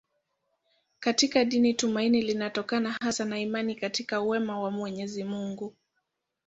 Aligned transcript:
Katika 0.99 1.45
dini 1.45 1.73
tumaini 1.73 2.21
linatokana 2.21 2.91
hasa 3.01 3.25
na 3.25 3.39
imani 3.39 3.75
katika 3.75 4.21
wema 4.21 4.59
wa 4.59 4.71
Mwenyezi 4.71 5.23
Mungu. 5.23 5.75